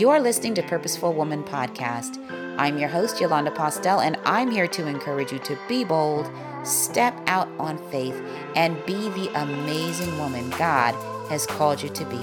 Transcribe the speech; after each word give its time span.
You're 0.00 0.18
listening 0.18 0.54
to 0.54 0.62
Purposeful 0.62 1.12
Woman 1.12 1.44
Podcast. 1.44 2.16
I'm 2.58 2.78
your 2.78 2.88
host, 2.88 3.20
Yolanda 3.20 3.50
Postell, 3.50 4.02
and 4.02 4.16
I'm 4.24 4.50
here 4.50 4.66
to 4.66 4.86
encourage 4.86 5.30
you 5.30 5.38
to 5.40 5.58
be 5.68 5.84
bold, 5.84 6.30
step 6.64 7.14
out 7.26 7.48
on 7.58 7.76
faith, 7.90 8.18
and 8.56 8.82
be 8.86 9.10
the 9.10 9.30
amazing 9.42 10.16
woman 10.16 10.48
God 10.56 10.94
has 11.28 11.44
called 11.44 11.82
you 11.82 11.90
to 11.90 12.04
be. 12.06 12.22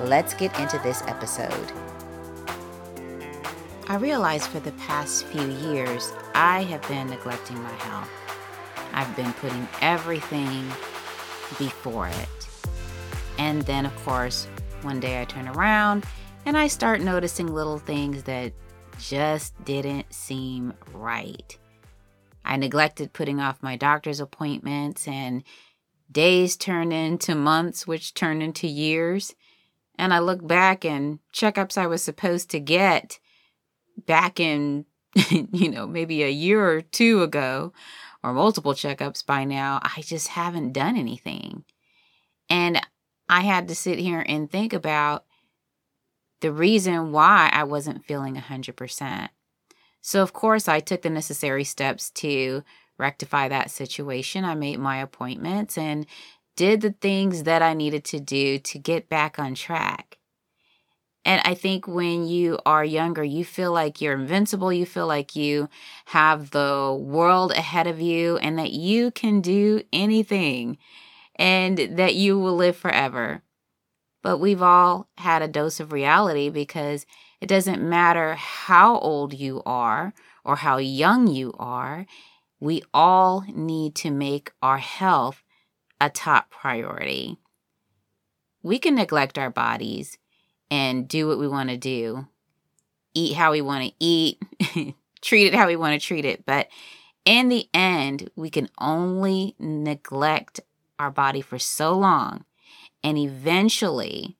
Let's 0.00 0.32
get 0.32 0.58
into 0.58 0.78
this 0.78 1.02
episode. 1.02 1.70
I 3.88 3.96
realized 3.96 4.46
for 4.46 4.60
the 4.60 4.72
past 4.72 5.26
few 5.26 5.50
years, 5.70 6.14
I 6.34 6.62
have 6.62 6.80
been 6.88 7.10
neglecting 7.10 7.62
my 7.62 7.74
health. 7.74 8.08
I've 8.94 9.14
been 9.16 9.34
putting 9.34 9.68
everything 9.82 10.66
before 11.58 12.08
it. 12.08 12.48
And 13.36 13.60
then, 13.60 13.84
of 13.84 13.94
course, 14.02 14.46
one 14.80 14.98
day 14.98 15.20
I 15.20 15.26
turn 15.26 15.46
around 15.48 16.06
and 16.44 16.56
I 16.56 16.66
start 16.66 17.00
noticing 17.00 17.46
little 17.46 17.78
things 17.78 18.24
that 18.24 18.52
just 18.98 19.62
didn't 19.64 20.12
seem 20.12 20.74
right. 20.92 21.56
I 22.44 22.56
neglected 22.56 23.12
putting 23.12 23.40
off 23.40 23.62
my 23.62 23.76
doctor's 23.76 24.20
appointments, 24.20 25.06
and 25.06 25.44
days 26.10 26.56
turned 26.56 26.92
into 26.92 27.34
months, 27.34 27.86
which 27.86 28.14
turned 28.14 28.42
into 28.42 28.66
years. 28.66 29.34
And 29.96 30.12
I 30.12 30.18
look 30.18 30.46
back 30.46 30.84
and 30.84 31.20
checkups 31.32 31.78
I 31.78 31.86
was 31.86 32.02
supposed 32.02 32.50
to 32.50 32.60
get 32.60 33.18
back 34.06 34.40
in, 34.40 34.86
you 35.30 35.70
know, 35.70 35.86
maybe 35.86 36.22
a 36.22 36.28
year 36.28 36.66
or 36.66 36.80
two 36.80 37.22
ago, 37.22 37.72
or 38.22 38.32
multiple 38.32 38.72
checkups 38.72 39.24
by 39.24 39.44
now, 39.44 39.80
I 39.82 40.02
just 40.02 40.28
haven't 40.28 40.72
done 40.72 40.96
anything. 40.96 41.64
And 42.48 42.80
I 43.28 43.40
had 43.42 43.68
to 43.68 43.74
sit 43.74 43.98
here 43.98 44.24
and 44.26 44.50
think 44.50 44.72
about 44.72 45.24
the 46.42 46.52
reason 46.52 47.12
why 47.12 47.48
I 47.52 47.64
wasn't 47.64 48.04
feeling 48.04 48.36
100%. 48.36 49.28
So, 50.02 50.22
of 50.22 50.32
course, 50.32 50.68
I 50.68 50.80
took 50.80 51.02
the 51.02 51.10
necessary 51.10 51.64
steps 51.64 52.10
to 52.10 52.62
rectify 52.98 53.48
that 53.48 53.70
situation. 53.70 54.44
I 54.44 54.54
made 54.54 54.78
my 54.78 54.98
appointments 54.98 55.78
and 55.78 56.06
did 56.56 56.80
the 56.80 56.92
things 56.92 57.44
that 57.44 57.62
I 57.62 57.72
needed 57.72 58.04
to 58.06 58.20
do 58.20 58.58
to 58.58 58.78
get 58.78 59.08
back 59.08 59.38
on 59.38 59.54
track. 59.54 60.18
And 61.24 61.40
I 61.44 61.54
think 61.54 61.86
when 61.86 62.26
you 62.26 62.58
are 62.66 62.84
younger, 62.84 63.22
you 63.22 63.44
feel 63.44 63.72
like 63.72 64.00
you're 64.00 64.18
invincible. 64.18 64.72
You 64.72 64.84
feel 64.84 65.06
like 65.06 65.36
you 65.36 65.68
have 66.06 66.50
the 66.50 66.96
world 67.00 67.52
ahead 67.52 67.86
of 67.86 68.00
you 68.00 68.38
and 68.38 68.58
that 68.58 68.72
you 68.72 69.12
can 69.12 69.40
do 69.40 69.82
anything 69.92 70.78
and 71.36 71.78
that 71.78 72.16
you 72.16 72.38
will 72.38 72.56
live 72.56 72.76
forever. 72.76 73.42
But 74.22 74.38
we've 74.38 74.62
all 74.62 75.08
had 75.18 75.42
a 75.42 75.48
dose 75.48 75.80
of 75.80 75.92
reality 75.92 76.48
because 76.48 77.06
it 77.40 77.46
doesn't 77.46 77.82
matter 77.82 78.34
how 78.34 78.98
old 78.98 79.34
you 79.34 79.62
are 79.66 80.14
or 80.44 80.56
how 80.56 80.78
young 80.78 81.26
you 81.26 81.52
are, 81.58 82.06
we 82.60 82.82
all 82.94 83.44
need 83.52 83.96
to 83.96 84.10
make 84.10 84.52
our 84.62 84.78
health 84.78 85.42
a 86.00 86.08
top 86.08 86.50
priority. 86.50 87.36
We 88.62 88.78
can 88.78 88.94
neglect 88.94 89.38
our 89.38 89.50
bodies 89.50 90.18
and 90.70 91.08
do 91.08 91.26
what 91.26 91.38
we 91.38 91.48
want 91.48 91.70
to 91.70 91.76
do, 91.76 92.28
eat 93.14 93.34
how 93.34 93.50
we 93.50 93.60
want 93.60 93.84
to 93.84 93.94
eat, 93.98 94.40
treat 95.20 95.46
it 95.48 95.54
how 95.54 95.66
we 95.66 95.76
want 95.76 96.00
to 96.00 96.06
treat 96.06 96.24
it. 96.24 96.46
But 96.46 96.68
in 97.24 97.48
the 97.48 97.68
end, 97.74 98.30
we 98.36 98.50
can 98.50 98.68
only 98.78 99.56
neglect 99.58 100.60
our 100.98 101.10
body 101.10 101.40
for 101.40 101.58
so 101.58 101.92
long 101.92 102.44
and 103.02 103.18
eventually, 103.18 104.36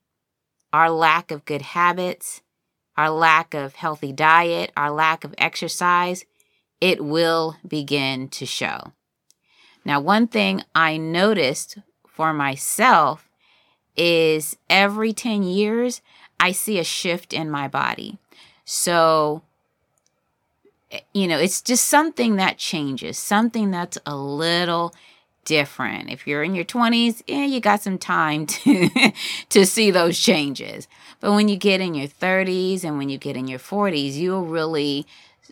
our 0.72 0.90
lack 0.90 1.30
of 1.30 1.44
good 1.44 1.62
habits, 1.62 2.40
our 2.96 3.10
lack 3.10 3.54
of 3.54 3.74
healthy 3.74 4.12
diet, 4.12 4.70
our 4.76 4.90
lack 4.90 5.24
of 5.24 5.34
exercise, 5.38 6.24
it 6.80 7.04
will 7.04 7.56
begin 7.66 8.28
to 8.28 8.46
show. 8.46 8.92
Now, 9.84 10.00
one 10.00 10.26
thing 10.26 10.62
I 10.74 10.96
noticed 10.96 11.78
for 12.06 12.32
myself 12.32 13.28
is 13.96 14.56
every 14.70 15.12
10 15.12 15.42
years, 15.42 16.00
I 16.38 16.52
see 16.52 16.78
a 16.78 16.84
shift 16.84 17.32
in 17.32 17.50
my 17.50 17.68
body. 17.68 18.18
So, 18.64 19.42
eh, 20.90 21.00
you 21.12 21.26
know, 21.26 21.38
it's 21.38 21.62
just 21.62 21.86
something 21.86 22.36
that 22.36 22.58
changes, 22.58 23.18
something 23.18 23.70
that's 23.70 23.98
a 24.06 24.16
little 24.16 24.94
different. 25.44 26.10
If 26.10 26.26
you're 26.26 26.42
in 26.42 26.54
your 26.54 26.64
20s, 26.64 27.22
yeah, 27.26 27.44
you 27.44 27.60
got 27.60 27.82
some 27.82 27.98
time 27.98 28.46
to 28.46 29.12
to 29.50 29.66
see 29.66 29.90
those 29.90 30.18
changes. 30.18 30.88
But 31.20 31.32
when 31.32 31.48
you 31.48 31.56
get 31.56 31.80
in 31.80 31.94
your 31.94 32.08
30s 32.08 32.84
and 32.84 32.98
when 32.98 33.08
you 33.08 33.18
get 33.18 33.36
in 33.36 33.48
your 33.48 33.58
40s, 33.58 34.14
you'll 34.14 34.46
really 34.46 35.06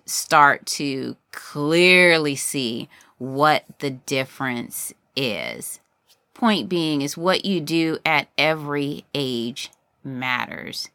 start 0.04 0.66
to 0.66 1.16
clearly 1.32 2.36
see 2.36 2.88
what 3.18 3.64
the 3.78 3.90
difference 3.90 4.92
is. 5.14 5.80
Point 6.34 6.68
being 6.68 7.02
is 7.02 7.16
what 7.16 7.44
you 7.44 7.60
do 7.60 7.98
at 8.04 8.28
every 8.38 9.04
age 9.14 9.70
matters 10.02 10.88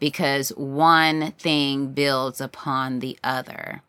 because 0.00 0.50
one 0.50 1.32
thing 1.32 1.88
builds 1.88 2.40
upon 2.40 3.00
the 3.00 3.18
other. 3.22 3.82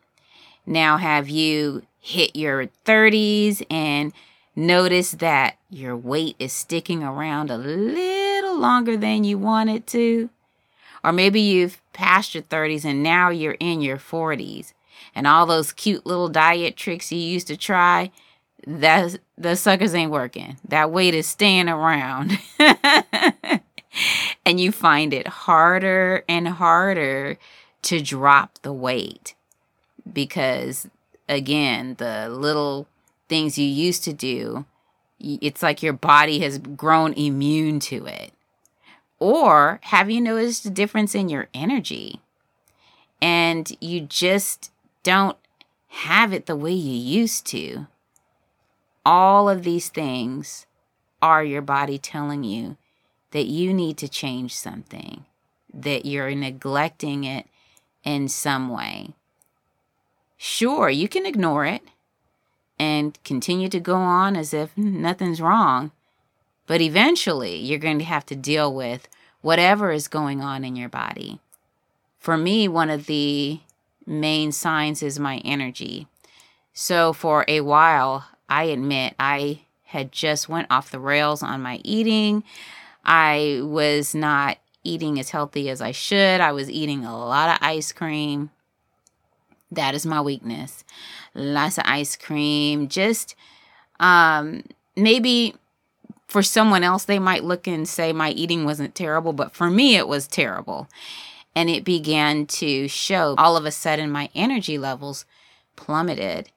Now, 0.66 0.98
have 0.98 1.28
you 1.28 1.82
hit 1.98 2.36
your 2.36 2.68
30s 2.84 3.64
and 3.70 4.12
notice 4.58 5.12
that 5.12 5.56
your 5.70 5.96
weight 5.96 6.36
is 6.38 6.52
sticking 6.52 7.02
around 7.02 7.50
a 7.50 7.56
little 7.56 8.58
longer 8.58 8.96
than 8.96 9.24
you 9.24 9.38
want 9.38 9.70
it 9.70 9.86
to. 9.86 10.28
Or 11.04 11.12
maybe 11.12 11.40
you've 11.40 11.80
passed 11.92 12.34
your 12.34 12.42
30s 12.42 12.84
and 12.84 13.02
now 13.02 13.30
you're 13.30 13.56
in 13.60 13.80
your 13.80 13.98
40s. 13.98 14.72
And 15.14 15.26
all 15.26 15.46
those 15.46 15.72
cute 15.72 16.04
little 16.04 16.28
diet 16.28 16.76
tricks 16.76 17.12
you 17.12 17.18
used 17.18 17.46
to 17.46 17.56
try, 17.56 18.10
that 18.66 19.18
the 19.36 19.54
suckers 19.54 19.94
ain't 19.94 20.10
working. 20.10 20.58
That 20.66 20.90
weight 20.90 21.14
is 21.14 21.26
staying 21.26 21.68
around. 21.68 22.38
and 24.44 24.60
you 24.60 24.72
find 24.72 25.14
it 25.14 25.28
harder 25.28 26.24
and 26.28 26.48
harder 26.48 27.38
to 27.82 28.00
drop 28.00 28.58
the 28.62 28.72
weight 28.72 29.34
because 30.12 30.88
again, 31.28 31.94
the 31.98 32.28
little 32.28 32.88
things 33.28 33.58
you 33.58 33.66
used 33.66 34.04
to 34.04 34.12
do, 34.12 34.64
it's 35.20 35.62
like 35.62 35.82
your 35.82 35.92
body 35.92 36.40
has 36.40 36.58
grown 36.58 37.12
immune 37.14 37.80
to 37.80 38.06
it. 38.06 38.32
Or 39.18 39.80
have 39.84 40.10
you 40.10 40.20
noticed 40.20 40.64
a 40.64 40.70
difference 40.70 41.14
in 41.14 41.28
your 41.28 41.48
energy? 41.52 42.20
And 43.20 43.70
you 43.80 44.00
just 44.02 44.70
don't 45.02 45.36
have 45.88 46.32
it 46.32 46.46
the 46.46 46.56
way 46.56 46.72
you 46.72 46.96
used 47.20 47.46
to. 47.46 47.86
All 49.04 49.48
of 49.48 49.64
these 49.64 49.88
things 49.88 50.66
are 51.20 51.42
your 51.42 51.62
body 51.62 51.98
telling 51.98 52.44
you 52.44 52.76
that 53.32 53.46
you 53.46 53.74
need 53.74 53.96
to 53.98 54.08
change 54.08 54.54
something, 54.54 55.24
that 55.74 56.06
you're 56.06 56.34
neglecting 56.34 57.24
it 57.24 57.46
in 58.04 58.28
some 58.28 58.68
way. 58.68 59.14
Sure, 60.36 60.88
you 60.88 61.08
can 61.08 61.26
ignore 61.26 61.64
it 61.64 61.82
and 62.78 63.18
continue 63.24 63.68
to 63.68 63.80
go 63.80 63.96
on 63.96 64.36
as 64.36 64.54
if 64.54 64.76
nothing's 64.76 65.40
wrong. 65.40 65.90
But 66.66 66.80
eventually, 66.80 67.56
you're 67.56 67.78
going 67.78 67.98
to 67.98 68.04
have 68.04 68.26
to 68.26 68.36
deal 68.36 68.72
with 68.72 69.08
whatever 69.40 69.90
is 69.90 70.08
going 70.08 70.40
on 70.42 70.64
in 70.64 70.76
your 70.76 70.88
body. 70.88 71.40
For 72.18 72.36
me, 72.36 72.68
one 72.68 72.90
of 72.90 73.06
the 73.06 73.60
main 74.06 74.52
signs 74.52 75.02
is 75.02 75.18
my 75.18 75.38
energy. 75.38 76.06
So 76.72 77.12
for 77.12 77.44
a 77.48 77.60
while, 77.62 78.26
I 78.48 78.64
admit 78.64 79.14
I 79.18 79.60
had 79.86 80.12
just 80.12 80.48
went 80.48 80.66
off 80.70 80.90
the 80.90 81.00
rails 81.00 81.42
on 81.42 81.62
my 81.62 81.80
eating. 81.84 82.44
I 83.04 83.60
was 83.62 84.14
not 84.14 84.58
eating 84.84 85.18
as 85.18 85.30
healthy 85.30 85.70
as 85.70 85.80
I 85.80 85.92
should. 85.92 86.40
I 86.40 86.52
was 86.52 86.70
eating 86.70 87.04
a 87.04 87.18
lot 87.18 87.48
of 87.48 87.66
ice 87.66 87.92
cream. 87.92 88.50
That 89.70 89.94
is 89.94 90.06
my 90.06 90.20
weakness. 90.20 90.84
Lots 91.34 91.78
of 91.78 91.84
ice 91.86 92.16
cream. 92.16 92.88
Just 92.88 93.34
um, 94.00 94.62
maybe 94.96 95.54
for 96.26 96.42
someone 96.42 96.84
else, 96.84 97.04
they 97.04 97.18
might 97.18 97.44
look 97.44 97.66
and 97.66 97.88
say 97.88 98.12
my 98.12 98.30
eating 98.30 98.64
wasn't 98.64 98.94
terrible, 98.94 99.32
but 99.32 99.52
for 99.52 99.70
me, 99.70 99.96
it 99.96 100.06
was 100.06 100.26
terrible. 100.26 100.88
And 101.54 101.68
it 101.70 101.84
began 101.84 102.46
to 102.46 102.86
show. 102.88 103.34
All 103.38 103.56
of 103.56 103.64
a 103.64 103.70
sudden, 103.70 104.10
my 104.10 104.28
energy 104.34 104.78
levels 104.78 105.24
plummeted. 105.74 106.50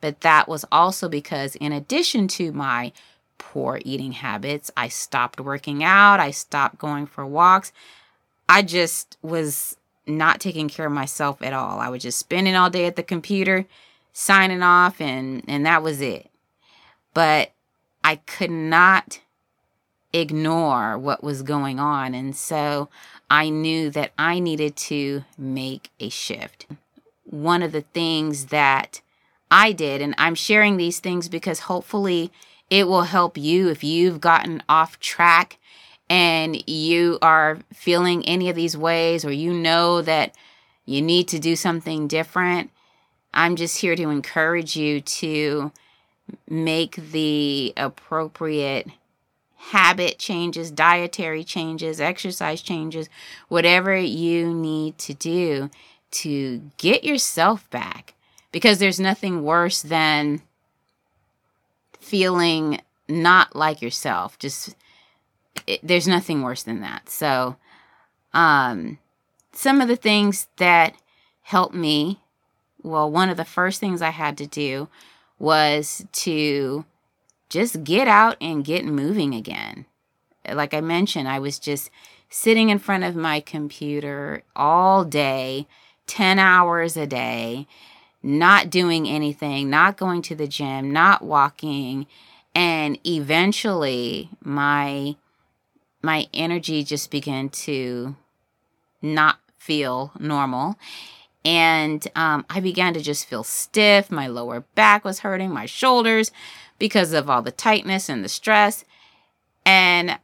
But 0.00 0.20
that 0.20 0.48
was 0.48 0.64
also 0.70 1.08
because, 1.08 1.56
in 1.56 1.72
addition 1.72 2.28
to 2.28 2.52
my 2.52 2.92
poor 3.38 3.80
eating 3.84 4.12
habits, 4.12 4.70
I 4.76 4.88
stopped 4.88 5.40
working 5.40 5.82
out, 5.82 6.20
I 6.20 6.30
stopped 6.30 6.78
going 6.78 7.06
for 7.06 7.26
walks. 7.26 7.72
I 8.48 8.62
just 8.62 9.16
was 9.22 9.76
not 10.06 10.40
taking 10.40 10.68
care 10.68 10.86
of 10.86 10.92
myself 10.92 11.42
at 11.42 11.52
all. 11.52 11.80
I 11.80 11.88
was 11.88 12.02
just 12.02 12.18
spending 12.18 12.54
all 12.54 12.70
day 12.70 12.86
at 12.86 12.96
the 12.96 13.02
computer, 13.02 13.66
signing 14.12 14.62
off, 14.62 15.00
and, 15.00 15.42
and 15.48 15.66
that 15.66 15.82
was 15.82 16.00
it. 16.00 16.30
But 17.14 17.52
I 18.04 18.16
could 18.16 18.50
not 18.50 19.20
ignore 20.12 20.96
what 20.96 21.22
was 21.22 21.42
going 21.42 21.80
on. 21.80 22.14
And 22.14 22.36
so 22.36 22.88
I 23.30 23.48
knew 23.48 23.90
that 23.90 24.12
I 24.18 24.38
needed 24.38 24.76
to 24.76 25.24
make 25.36 25.90
a 25.98 26.08
shift. 26.08 26.66
One 27.24 27.62
of 27.62 27.72
the 27.72 27.82
things 27.82 28.46
that 28.46 29.00
I 29.50 29.72
did, 29.72 30.00
and 30.00 30.14
I'm 30.18 30.34
sharing 30.34 30.76
these 30.76 31.00
things 31.00 31.28
because 31.28 31.60
hopefully 31.60 32.32
it 32.70 32.88
will 32.88 33.02
help 33.02 33.36
you 33.36 33.68
if 33.68 33.84
you've 33.84 34.20
gotten 34.20 34.62
off 34.68 34.98
track 34.98 35.58
and 36.08 36.68
you 36.68 37.18
are 37.22 37.58
feeling 37.72 38.24
any 38.26 38.48
of 38.48 38.56
these 38.56 38.76
ways 38.76 39.24
or 39.24 39.32
you 39.32 39.52
know 39.52 40.02
that 40.02 40.34
you 40.84 41.02
need 41.02 41.28
to 41.28 41.38
do 41.38 41.56
something 41.56 42.06
different. 42.06 42.70
I'm 43.34 43.56
just 43.56 43.78
here 43.78 43.96
to 43.96 44.10
encourage 44.10 44.76
you 44.76 45.00
to 45.00 45.72
make 46.48 46.96
the 46.96 47.72
appropriate 47.76 48.88
habit 49.56 50.18
changes, 50.18 50.70
dietary 50.70 51.42
changes, 51.42 52.00
exercise 52.00 52.62
changes, 52.62 53.08
whatever 53.48 53.96
you 53.96 54.54
need 54.54 54.96
to 54.98 55.14
do 55.14 55.70
to 56.12 56.70
get 56.78 57.04
yourself 57.04 57.68
back. 57.70 58.14
Because 58.52 58.78
there's 58.78 59.00
nothing 59.00 59.42
worse 59.42 59.82
than 59.82 60.40
feeling 62.00 62.80
not 63.08 63.54
like 63.54 63.82
yourself. 63.82 64.38
Just 64.38 64.74
it, 65.66 65.80
there's 65.82 66.08
nothing 66.08 66.42
worse 66.42 66.62
than 66.62 66.80
that. 66.80 67.08
So, 67.08 67.56
um, 68.32 68.98
some 69.52 69.80
of 69.80 69.88
the 69.88 69.96
things 69.96 70.48
that 70.56 70.94
helped 71.42 71.74
me, 71.74 72.20
well, 72.82 73.10
one 73.10 73.30
of 73.30 73.36
the 73.36 73.44
first 73.44 73.80
things 73.80 74.02
I 74.02 74.10
had 74.10 74.36
to 74.38 74.46
do 74.46 74.88
was 75.38 76.04
to 76.12 76.84
just 77.48 77.84
get 77.84 78.08
out 78.08 78.36
and 78.40 78.64
get 78.64 78.84
moving 78.84 79.34
again. 79.34 79.86
Like 80.50 80.74
I 80.74 80.80
mentioned, 80.80 81.28
I 81.28 81.38
was 81.38 81.58
just 81.58 81.90
sitting 82.28 82.68
in 82.70 82.78
front 82.78 83.04
of 83.04 83.16
my 83.16 83.40
computer 83.40 84.42
all 84.54 85.04
day, 85.04 85.66
10 86.06 86.38
hours 86.38 86.96
a 86.96 87.06
day, 87.06 87.66
not 88.22 88.70
doing 88.70 89.08
anything, 89.08 89.70
not 89.70 89.96
going 89.96 90.22
to 90.22 90.34
the 90.34 90.48
gym, 90.48 90.92
not 90.92 91.22
walking, 91.22 92.06
and 92.54 92.98
eventually 93.06 94.30
my 94.42 95.16
my 96.06 96.28
energy 96.32 96.84
just 96.84 97.10
began 97.10 97.48
to 97.48 98.14
not 99.02 99.40
feel 99.58 100.12
normal 100.18 100.78
and 101.44 102.06
um, 102.16 102.44
I 102.50 102.58
began 102.58 102.92
to 102.94 103.00
just 103.00 103.26
feel 103.26 103.44
stiff. 103.44 104.10
My 104.10 104.26
lower 104.26 104.64
back 104.74 105.04
was 105.04 105.20
hurting, 105.20 105.52
my 105.52 105.66
shoulders 105.66 106.32
because 106.78 107.12
of 107.12 107.30
all 107.30 107.40
the 107.40 107.52
tightness 107.52 108.08
and 108.08 108.24
the 108.24 108.28
stress. 108.28 108.84
And 109.64 110.18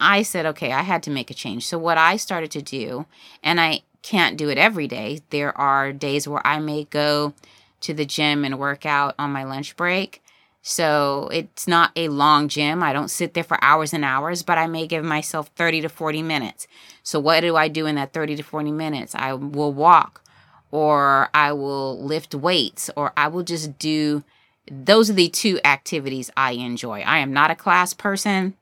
I 0.00 0.22
said, 0.22 0.46
okay, 0.46 0.72
I 0.72 0.82
had 0.82 1.02
to 1.04 1.10
make 1.10 1.30
a 1.30 1.34
change. 1.34 1.66
So, 1.66 1.78
what 1.78 1.98
I 1.98 2.16
started 2.16 2.50
to 2.52 2.62
do, 2.62 3.04
and 3.42 3.60
I 3.60 3.82
can't 4.02 4.38
do 4.38 4.48
it 4.48 4.56
every 4.56 4.88
day, 4.88 5.20
there 5.30 5.56
are 5.56 5.92
days 5.92 6.26
where 6.26 6.44
I 6.46 6.58
may 6.58 6.84
go 6.84 7.34
to 7.80 7.92
the 7.92 8.06
gym 8.06 8.44
and 8.44 8.58
work 8.58 8.86
out 8.86 9.14
on 9.18 9.32
my 9.32 9.44
lunch 9.44 9.76
break. 9.76 10.21
So, 10.62 11.28
it's 11.32 11.66
not 11.66 11.90
a 11.96 12.08
long 12.08 12.48
gym. 12.48 12.82
I 12.82 12.92
don't 12.92 13.08
sit 13.08 13.34
there 13.34 13.42
for 13.42 13.62
hours 13.62 13.92
and 13.92 14.04
hours, 14.04 14.42
but 14.42 14.58
I 14.58 14.68
may 14.68 14.86
give 14.86 15.04
myself 15.04 15.48
30 15.56 15.82
to 15.82 15.88
40 15.88 16.22
minutes. 16.22 16.68
So, 17.02 17.18
what 17.18 17.40
do 17.40 17.56
I 17.56 17.68
do 17.68 17.86
in 17.86 17.96
that 17.96 18.12
30 18.12 18.36
to 18.36 18.42
40 18.42 18.70
minutes? 18.70 19.14
I 19.14 19.32
will 19.32 19.72
walk, 19.72 20.22
or 20.70 21.28
I 21.34 21.52
will 21.52 22.00
lift 22.02 22.34
weights, 22.34 22.90
or 22.96 23.12
I 23.16 23.26
will 23.28 23.42
just 23.42 23.78
do 23.78 24.22
those 24.70 25.10
are 25.10 25.14
the 25.14 25.28
two 25.28 25.58
activities 25.64 26.30
I 26.36 26.52
enjoy. 26.52 27.00
I 27.00 27.18
am 27.18 27.32
not 27.32 27.50
a 27.50 27.56
class 27.56 27.94
person, 27.94 28.54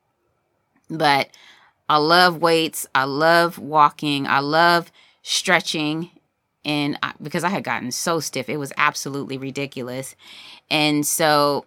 but 0.88 1.28
I 1.88 1.98
love 1.98 2.40
weights. 2.40 2.86
I 2.94 3.04
love 3.04 3.58
walking. 3.58 4.26
I 4.26 4.40
love 4.40 4.90
stretching. 5.22 6.10
And 6.64 6.98
I, 7.02 7.14
because 7.22 7.44
I 7.44 7.48
had 7.48 7.64
gotten 7.64 7.90
so 7.90 8.20
stiff, 8.20 8.48
it 8.48 8.58
was 8.58 8.72
absolutely 8.76 9.38
ridiculous. 9.38 10.14
And 10.70 11.06
so 11.06 11.64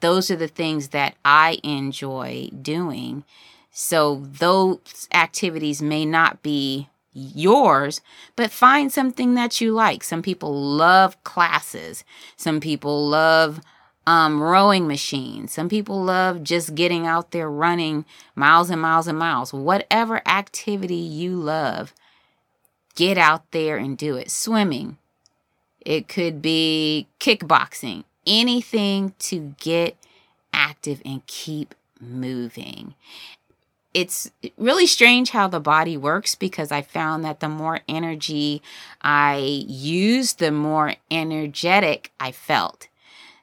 those 0.00 0.30
are 0.30 0.36
the 0.36 0.48
things 0.48 0.88
that 0.88 1.14
I 1.24 1.58
enjoy 1.62 2.50
doing. 2.62 3.24
So 3.70 4.22
those 4.24 5.08
activities 5.12 5.80
may 5.82 6.04
not 6.04 6.42
be 6.42 6.88
yours, 7.12 8.00
but 8.36 8.50
find 8.50 8.92
something 8.92 9.34
that 9.34 9.60
you 9.60 9.72
like. 9.72 10.02
Some 10.04 10.22
people 10.22 10.54
love 10.54 11.22
classes, 11.24 12.04
some 12.36 12.60
people 12.60 13.08
love 13.08 13.60
um, 14.06 14.42
rowing 14.42 14.86
machines, 14.86 15.52
some 15.52 15.68
people 15.68 16.02
love 16.02 16.42
just 16.42 16.74
getting 16.74 17.06
out 17.06 17.30
there 17.32 17.50
running 17.50 18.04
miles 18.34 18.70
and 18.70 18.80
miles 18.80 19.06
and 19.06 19.18
miles. 19.18 19.52
Whatever 19.52 20.26
activity 20.26 20.94
you 20.94 21.36
love, 21.36 21.92
get 22.94 23.18
out 23.18 23.50
there 23.50 23.76
and 23.76 23.98
do 23.98 24.16
it. 24.16 24.30
Swimming, 24.30 24.96
it 25.80 26.08
could 26.08 26.40
be 26.40 27.06
kickboxing, 27.20 28.04
anything 28.28 29.14
to 29.18 29.54
get 29.58 29.96
active 30.52 31.02
and 31.04 31.26
keep 31.26 31.74
moving 32.00 32.94
it's 33.94 34.30
really 34.56 34.86
strange 34.86 35.30
how 35.30 35.48
the 35.48 35.60
body 35.60 35.96
works 35.96 36.34
because 36.34 36.70
I 36.70 36.82
found 36.82 37.24
that 37.24 37.40
the 37.40 37.48
more 37.48 37.80
energy 37.88 38.62
I 39.02 39.64
used, 39.66 40.38
the 40.38 40.52
more 40.52 40.94
energetic 41.10 42.12
I 42.20 42.32
felt. 42.32 42.88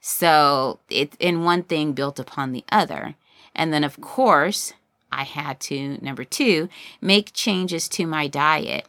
So 0.01 0.79
it 0.89 1.15
in 1.19 1.43
one 1.43 1.63
thing 1.63 1.93
built 1.93 2.19
upon 2.19 2.51
the 2.51 2.63
other. 2.71 3.15
And 3.55 3.73
then 3.73 3.83
of 3.83 3.99
course, 3.99 4.73
I 5.11 5.23
had 5.23 5.59
to 5.61 5.97
number 6.01 6.23
2, 6.23 6.69
make 7.01 7.33
changes 7.33 7.89
to 7.89 8.05
my 8.05 8.27
diet 8.27 8.87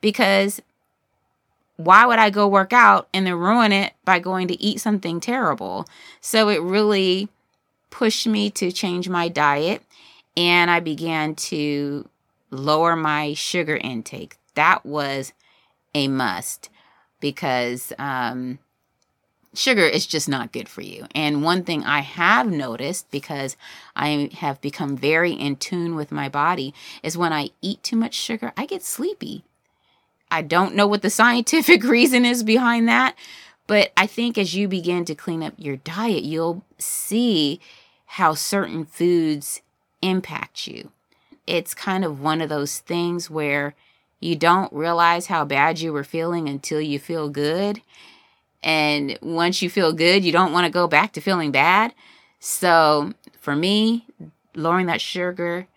because 0.00 0.60
why 1.78 2.04
would 2.04 2.18
I 2.18 2.28
go 2.28 2.48
work 2.48 2.72
out 2.72 3.08
and 3.14 3.24
then 3.24 3.36
ruin 3.36 3.70
it 3.70 3.94
by 4.04 4.18
going 4.18 4.48
to 4.48 4.60
eat 4.60 4.80
something 4.80 5.20
terrible? 5.20 5.86
So 6.20 6.48
it 6.48 6.60
really 6.60 7.28
pushed 7.88 8.26
me 8.26 8.50
to 8.50 8.72
change 8.72 9.08
my 9.08 9.28
diet 9.28 9.82
and 10.36 10.70
I 10.70 10.80
began 10.80 11.36
to 11.36 12.08
lower 12.50 12.96
my 12.96 13.32
sugar 13.34 13.76
intake. 13.76 14.36
That 14.54 14.84
was 14.84 15.32
a 15.94 16.08
must 16.08 16.68
because 17.20 17.92
um, 17.96 18.58
sugar 19.54 19.82
is 19.84 20.04
just 20.04 20.28
not 20.28 20.52
good 20.52 20.68
for 20.68 20.80
you. 20.80 21.06
And 21.14 21.44
one 21.44 21.62
thing 21.62 21.84
I 21.84 22.00
have 22.00 22.48
noticed 22.48 23.08
because 23.12 23.56
I 23.94 24.30
have 24.38 24.60
become 24.60 24.96
very 24.96 25.32
in 25.32 25.56
tune 25.56 25.94
with 25.94 26.10
my 26.10 26.28
body 26.28 26.74
is 27.04 27.16
when 27.16 27.32
I 27.32 27.50
eat 27.62 27.84
too 27.84 27.96
much 27.96 28.14
sugar, 28.14 28.52
I 28.56 28.66
get 28.66 28.82
sleepy. 28.82 29.44
I 30.30 30.42
don't 30.42 30.74
know 30.74 30.86
what 30.86 31.02
the 31.02 31.10
scientific 31.10 31.82
reason 31.84 32.24
is 32.24 32.42
behind 32.42 32.88
that, 32.88 33.16
but 33.66 33.92
I 33.96 34.06
think 34.06 34.38
as 34.38 34.54
you 34.54 34.68
begin 34.68 35.04
to 35.06 35.14
clean 35.14 35.42
up 35.42 35.54
your 35.56 35.76
diet, 35.76 36.24
you'll 36.24 36.64
see 36.78 37.60
how 38.06 38.34
certain 38.34 38.84
foods 38.84 39.60
impact 40.02 40.66
you. 40.66 40.90
It's 41.46 41.74
kind 41.74 42.04
of 42.04 42.20
one 42.20 42.40
of 42.40 42.48
those 42.48 42.78
things 42.78 43.30
where 43.30 43.74
you 44.20 44.36
don't 44.36 44.72
realize 44.72 45.26
how 45.26 45.44
bad 45.44 45.80
you 45.80 45.92
were 45.92 46.04
feeling 46.04 46.48
until 46.48 46.80
you 46.80 46.98
feel 46.98 47.28
good. 47.28 47.80
And 48.62 49.18
once 49.22 49.62
you 49.62 49.70
feel 49.70 49.92
good, 49.92 50.24
you 50.24 50.32
don't 50.32 50.52
want 50.52 50.66
to 50.66 50.72
go 50.72 50.88
back 50.88 51.12
to 51.12 51.20
feeling 51.20 51.52
bad. 51.52 51.94
So 52.40 53.12
for 53.38 53.54
me, 53.54 54.06
lowering 54.54 54.86
that 54.86 55.00
sugar, 55.00 55.68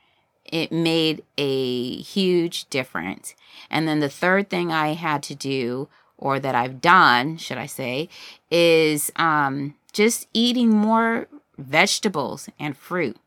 it 0.51 0.71
made 0.71 1.23
a 1.37 1.95
huge 2.01 2.69
difference. 2.69 3.35
And 3.69 3.87
then 3.87 3.99
the 3.99 4.09
third 4.09 4.49
thing 4.49 4.71
I 4.71 4.93
had 4.93 5.23
to 5.23 5.35
do, 5.35 5.87
or 6.17 6.39
that 6.39 6.55
I've 6.55 6.81
done, 6.81 7.37
should 7.37 7.57
I 7.57 7.65
say, 7.65 8.09
is 8.51 9.11
um, 9.15 9.75
just 9.93 10.27
eating 10.33 10.69
more 10.69 11.27
vegetables 11.57 12.49
and 12.59 12.77
fruit. 12.77 13.17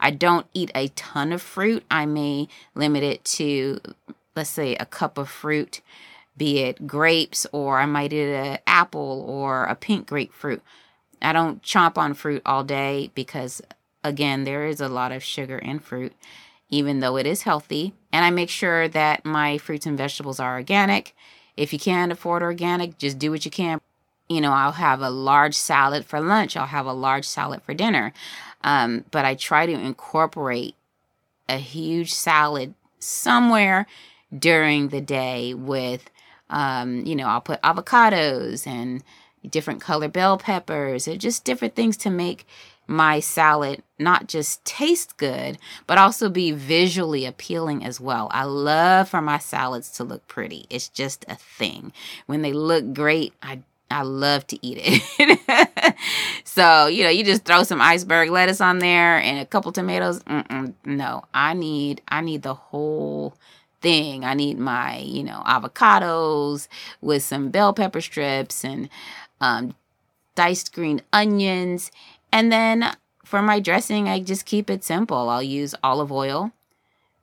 I 0.00 0.10
don't 0.10 0.46
eat 0.54 0.70
a 0.74 0.88
ton 0.88 1.32
of 1.32 1.42
fruit. 1.42 1.84
I 1.90 2.06
may 2.06 2.48
limit 2.74 3.02
it 3.02 3.24
to, 3.26 3.80
let's 4.34 4.50
say, 4.50 4.74
a 4.76 4.86
cup 4.86 5.18
of 5.18 5.28
fruit, 5.28 5.82
be 6.36 6.60
it 6.60 6.86
grapes, 6.86 7.46
or 7.52 7.78
I 7.78 7.86
might 7.86 8.12
eat 8.12 8.32
an 8.32 8.58
apple 8.66 9.24
or 9.28 9.64
a 9.64 9.74
pink 9.74 10.08
grapefruit. 10.08 10.62
I 11.20 11.34
don't 11.34 11.62
chomp 11.62 11.98
on 11.98 12.14
fruit 12.14 12.40
all 12.46 12.64
day 12.64 13.10
because, 13.14 13.60
again, 14.02 14.44
there 14.44 14.66
is 14.66 14.80
a 14.80 14.88
lot 14.88 15.12
of 15.12 15.22
sugar 15.22 15.58
in 15.58 15.78
fruit, 15.78 16.14
even 16.70 17.00
though 17.00 17.16
it 17.16 17.26
is 17.26 17.42
healthy. 17.42 17.92
And 18.12 18.24
I 18.24 18.30
make 18.30 18.48
sure 18.48 18.88
that 18.88 19.24
my 19.24 19.58
fruits 19.58 19.86
and 19.86 19.98
vegetables 19.98 20.40
are 20.40 20.54
organic. 20.54 21.14
If 21.56 21.72
you 21.72 21.78
can't 21.78 22.12
afford 22.12 22.42
organic, 22.42 22.98
just 22.98 23.18
do 23.18 23.30
what 23.30 23.44
you 23.44 23.50
can. 23.50 23.80
You 24.28 24.40
know, 24.40 24.52
I'll 24.52 24.72
have 24.72 25.00
a 25.00 25.10
large 25.10 25.56
salad 25.56 26.04
for 26.04 26.20
lunch, 26.20 26.56
I'll 26.56 26.66
have 26.66 26.86
a 26.86 26.92
large 26.92 27.26
salad 27.26 27.62
for 27.62 27.74
dinner. 27.74 28.12
Um, 28.62 29.04
but 29.10 29.24
I 29.24 29.34
try 29.34 29.66
to 29.66 29.72
incorporate 29.72 30.74
a 31.48 31.58
huge 31.58 32.12
salad 32.12 32.74
somewhere 33.00 33.86
during 34.36 34.88
the 34.88 35.00
day 35.00 35.54
with, 35.54 36.08
um, 36.48 37.04
you 37.04 37.16
know, 37.16 37.26
I'll 37.26 37.40
put 37.40 37.60
avocados 37.62 38.66
and 38.66 39.02
different 39.48 39.80
color 39.80 40.08
bell 40.08 40.38
peppers 40.38 41.08
and 41.08 41.20
just 41.20 41.44
different 41.44 41.74
things 41.74 41.96
to 41.98 42.10
make 42.10 42.46
my 42.90 43.20
salad 43.20 43.84
not 44.00 44.26
just 44.26 44.64
taste 44.64 45.16
good, 45.16 45.56
but 45.86 45.96
also 45.96 46.28
be 46.28 46.50
visually 46.50 47.24
appealing 47.24 47.84
as 47.84 48.00
well. 48.00 48.28
I 48.32 48.42
love 48.44 49.08
for 49.08 49.22
my 49.22 49.38
salads 49.38 49.90
to 49.92 50.04
look 50.04 50.26
pretty. 50.26 50.66
It's 50.70 50.88
just 50.88 51.24
a 51.28 51.36
thing. 51.36 51.92
When 52.26 52.42
they 52.42 52.52
look 52.52 52.92
great, 52.92 53.32
I 53.42 53.60
I 53.92 54.02
love 54.02 54.44
to 54.48 54.58
eat 54.66 54.78
it. 54.82 55.94
so, 56.44 56.86
you 56.86 57.04
know, 57.04 57.10
you 57.10 57.24
just 57.24 57.44
throw 57.44 57.62
some 57.62 57.80
iceberg 57.80 58.30
lettuce 58.30 58.60
on 58.60 58.78
there 58.80 59.18
and 59.18 59.38
a 59.38 59.46
couple 59.46 59.70
tomatoes. 59.70 60.20
Mm-mm, 60.24 60.74
no, 60.84 61.24
I 61.32 61.54
need 61.54 62.02
I 62.08 62.22
need 62.22 62.42
the 62.42 62.54
whole 62.54 63.34
thing. 63.82 64.24
I 64.24 64.34
need 64.34 64.58
my, 64.58 64.98
you 64.98 65.22
know, 65.22 65.42
avocados 65.46 66.66
with 67.00 67.22
some 67.22 67.50
bell 67.50 67.72
pepper 67.72 68.00
strips 68.00 68.64
and 68.64 68.88
um, 69.40 69.76
diced 70.34 70.72
green 70.72 71.02
onions. 71.12 71.90
And 72.32 72.50
then 72.50 72.96
for 73.24 73.42
my 73.42 73.60
dressing, 73.60 74.08
I 74.08 74.20
just 74.20 74.46
keep 74.46 74.70
it 74.70 74.84
simple. 74.84 75.28
I'll 75.28 75.42
use 75.42 75.74
olive 75.82 76.12
oil, 76.12 76.52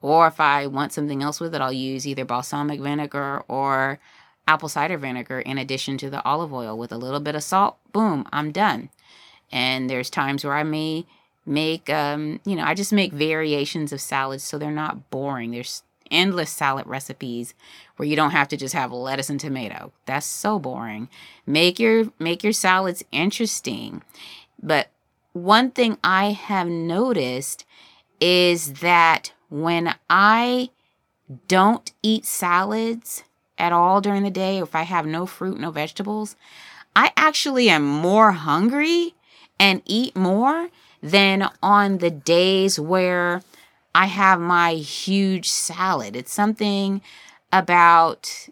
or 0.01 0.27
if 0.27 0.39
I 0.39 0.67
want 0.67 0.93
something 0.93 1.23
else 1.23 1.39
with 1.39 1.55
it, 1.55 1.61
I'll 1.61 1.73
use 1.73 2.07
either 2.07 2.25
balsamic 2.25 2.79
vinegar 2.79 3.43
or 3.47 3.99
apple 4.47 4.69
cider 4.69 4.97
vinegar 4.97 5.39
in 5.41 5.57
addition 5.57 5.97
to 5.97 6.09
the 6.09 6.23
olive 6.23 6.53
oil 6.53 6.77
with 6.77 6.91
a 6.91 6.97
little 6.97 7.19
bit 7.19 7.35
of 7.35 7.43
salt. 7.43 7.77
Boom, 7.91 8.27
I'm 8.31 8.51
done. 8.51 8.89
And 9.51 9.89
there's 9.89 10.09
times 10.09 10.43
where 10.43 10.53
I 10.53 10.63
may 10.63 11.05
make, 11.45 11.89
um, 11.89 12.39
you 12.45 12.55
know, 12.55 12.63
I 12.63 12.73
just 12.73 12.93
make 12.93 13.11
variations 13.11 13.91
of 13.91 14.01
salads 14.01 14.43
so 14.43 14.57
they're 14.57 14.71
not 14.71 15.09
boring. 15.09 15.51
There's 15.51 15.83
endless 16.11 16.49
salad 16.49 16.87
recipes 16.87 17.53
where 17.97 18.07
you 18.07 18.15
don't 18.15 18.31
have 18.31 18.47
to 18.49 18.57
just 18.57 18.73
have 18.73 18.91
lettuce 18.91 19.29
and 19.29 19.39
tomato. 19.39 19.91
That's 20.05 20.25
so 20.25 20.59
boring. 20.59 21.09
Make 21.45 21.79
your 21.79 22.05
make 22.19 22.43
your 22.43 22.53
salads 22.53 23.03
interesting. 23.11 24.03
But 24.61 24.89
one 25.44 25.72
thing 25.72 25.98
I 26.03 26.32
have 26.32 26.67
noticed 26.67 27.65
is 28.20 28.74
that 28.75 29.34
when 29.50 29.96
I 30.10 30.70
don't 31.48 31.91
eat 32.01 32.25
salads, 32.25 33.24
at 33.58 33.72
all 33.74 34.01
during 34.01 34.24
the 34.24 34.29
day, 34.29 34.60
or 34.60 34.63
if 34.63 34.75
I 34.75 34.84
have 34.84 35.06
no 35.06 35.25
fruit, 35.25 35.60
no 35.60 35.72
vegetables, 35.72 36.36
I 36.96 37.12
actually 37.17 37.70
am 37.70 37.84
more 37.84 38.32
hungry 38.32 39.15
and 39.60 39.82
eat 39.86 40.15
more 40.15 40.70
than 41.01 41.50
on 41.62 41.98
the 42.00 42.12
days 42.12 42.79
where 42.79 43.41
I 43.94 44.06
have 44.08 44.39
my 44.39 44.74
huge 44.74 45.50
salad. 45.50 46.15
It's 46.15 46.34
something 46.34 47.01
about 47.51 48.50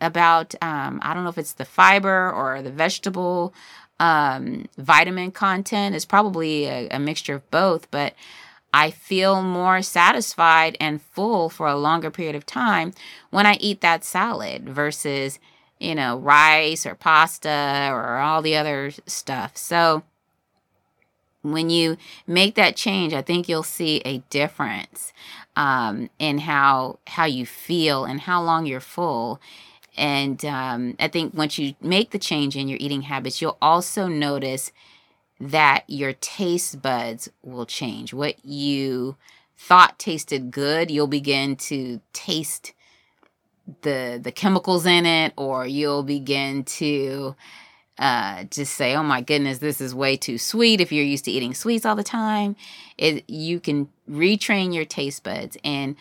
about 0.00 0.54
um, 0.62 0.98
I 1.02 1.12
don't 1.12 1.24
know 1.24 1.30
if 1.30 1.36
it's 1.36 1.52
the 1.52 1.64
fiber 1.64 2.32
or 2.32 2.62
the 2.62 2.70
vegetable 2.70 3.52
um, 4.00 4.66
vitamin 4.76 5.30
content. 5.30 5.94
It's 5.94 6.04
probably 6.04 6.64
a, 6.64 6.88
a 6.90 6.98
mixture 6.98 7.34
of 7.34 7.48
both, 7.52 7.88
but 7.92 8.14
I 8.72 8.90
feel 8.90 9.42
more 9.42 9.82
satisfied 9.82 10.76
and 10.80 11.02
full 11.02 11.50
for 11.50 11.68
a 11.68 11.76
longer 11.76 12.10
period 12.10 12.34
of 12.34 12.46
time 12.46 12.92
when 13.30 13.46
I 13.46 13.54
eat 13.60 13.80
that 13.82 14.04
salad 14.04 14.68
versus, 14.68 15.38
you 15.78 15.94
know, 15.94 16.18
rice 16.18 16.86
or 16.86 16.94
pasta 16.94 17.90
or 17.92 18.16
all 18.16 18.42
the 18.42 18.56
other 18.56 18.92
stuff. 19.06 19.56
So 19.56 20.02
when 21.42 21.68
you 21.68 21.96
make 22.26 22.54
that 22.54 22.76
change, 22.76 23.12
I 23.12 23.22
think 23.22 23.48
you'll 23.48 23.62
see 23.62 24.00
a 24.04 24.18
difference 24.30 25.12
um, 25.56 26.08
in 26.18 26.38
how 26.38 26.98
how 27.06 27.24
you 27.24 27.44
feel 27.44 28.04
and 28.04 28.20
how 28.20 28.42
long 28.42 28.66
you're 28.66 28.80
full. 28.80 29.40
And 29.96 30.44
um, 30.44 30.96
I 30.98 31.08
think 31.08 31.34
once 31.34 31.58
you 31.58 31.74
make 31.80 32.10
the 32.10 32.18
change 32.18 32.56
in 32.56 32.68
your 32.68 32.78
eating 32.80 33.02
habits, 33.02 33.40
you'll 33.42 33.58
also 33.60 34.06
notice 34.06 34.72
that 35.40 35.84
your 35.86 36.12
taste 36.12 36.82
buds 36.82 37.28
will 37.42 37.66
change. 37.66 38.12
What 38.12 38.44
you 38.44 39.16
thought 39.56 39.98
tasted 39.98 40.50
good, 40.50 40.90
you'll 40.90 41.06
begin 41.06 41.56
to 41.56 42.00
taste 42.12 42.72
the 43.82 44.20
the 44.22 44.32
chemicals 44.32 44.86
in 44.86 45.06
it, 45.06 45.32
or 45.36 45.66
you'll 45.66 46.02
begin 46.02 46.64
to 46.64 47.36
uh, 47.98 48.44
just 48.44 48.74
say, 48.74 48.94
"Oh 48.94 49.02
my 49.02 49.20
goodness, 49.20 49.58
this 49.58 49.80
is 49.80 49.94
way 49.94 50.16
too 50.16 50.38
sweet." 50.38 50.80
If 50.80 50.92
you're 50.92 51.04
used 51.04 51.26
to 51.26 51.30
eating 51.30 51.54
sweets 51.54 51.86
all 51.86 51.96
the 51.96 52.02
time, 52.02 52.56
it 52.98 53.28
you 53.28 53.60
can 53.60 53.88
retrain 54.10 54.74
your 54.74 54.84
taste 54.84 55.22
buds 55.22 55.56
and 55.64 55.96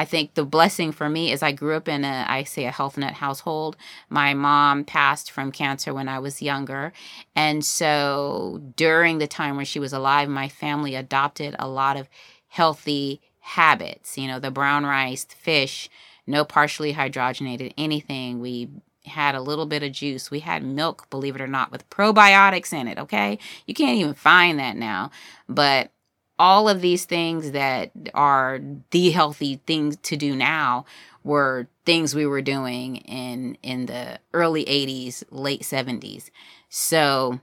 I 0.00 0.06
think 0.06 0.32
the 0.32 0.46
blessing 0.46 0.92
for 0.92 1.10
me 1.10 1.30
is 1.30 1.42
I 1.42 1.52
grew 1.52 1.76
up 1.76 1.86
in 1.86 2.06
a, 2.06 2.24
I 2.26 2.44
say, 2.44 2.64
a 2.64 2.70
health 2.70 2.96
net 2.96 3.12
household. 3.12 3.76
My 4.08 4.32
mom 4.32 4.82
passed 4.82 5.30
from 5.30 5.52
cancer 5.52 5.92
when 5.92 6.08
I 6.08 6.18
was 6.18 6.40
younger. 6.40 6.94
And 7.36 7.62
so 7.62 8.62
during 8.76 9.18
the 9.18 9.26
time 9.26 9.56
when 9.56 9.66
she 9.66 9.78
was 9.78 9.92
alive, 9.92 10.30
my 10.30 10.48
family 10.48 10.94
adopted 10.94 11.54
a 11.58 11.68
lot 11.68 11.98
of 11.98 12.08
healthy 12.48 13.20
habits. 13.40 14.16
You 14.16 14.26
know, 14.26 14.38
the 14.38 14.50
brown 14.50 14.86
rice, 14.86 15.24
fish, 15.24 15.90
no 16.26 16.46
partially 16.46 16.94
hydrogenated 16.94 17.74
anything. 17.76 18.40
We 18.40 18.70
had 19.04 19.34
a 19.34 19.42
little 19.42 19.66
bit 19.66 19.82
of 19.82 19.92
juice. 19.92 20.30
We 20.30 20.40
had 20.40 20.64
milk, 20.64 21.10
believe 21.10 21.34
it 21.34 21.42
or 21.42 21.46
not, 21.46 21.70
with 21.70 21.90
probiotics 21.90 22.72
in 22.72 22.88
it. 22.88 22.96
Okay. 22.96 23.38
You 23.66 23.74
can't 23.74 23.98
even 23.98 24.14
find 24.14 24.58
that 24.60 24.78
now. 24.78 25.10
But 25.46 25.92
all 26.40 26.68
of 26.68 26.80
these 26.80 27.04
things 27.04 27.50
that 27.50 27.90
are 28.14 28.60
the 28.90 29.10
healthy 29.10 29.60
things 29.66 29.96
to 29.98 30.16
do 30.16 30.34
now 30.34 30.86
were 31.22 31.68
things 31.84 32.14
we 32.14 32.24
were 32.24 32.40
doing 32.40 32.96
in 32.96 33.58
in 33.62 33.84
the 33.86 34.18
early 34.32 34.64
80s 34.64 35.22
late 35.30 35.60
70s 35.60 36.30
so 36.70 37.40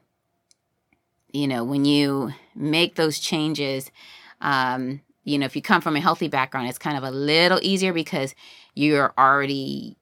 you 1.32 1.48
know 1.48 1.64
when 1.64 1.86
you 1.86 2.34
make 2.56 2.96
those 2.96 3.20
changes 3.20 3.92
um 4.42 5.02
you 5.24 5.38
know 5.38 5.46
if 5.46 5.56
you 5.56 5.62
come 5.62 5.82
from 5.82 5.96
a 5.96 6.02
healthy 6.02 6.28
background 6.28 6.68
it's 6.68 6.80
kind 6.80 6.98
of 6.98 7.04
a 7.04 7.12
little 7.12 7.60
easier 7.62 7.94
because 7.94 8.34
you're 8.74 9.14
already 9.16 9.96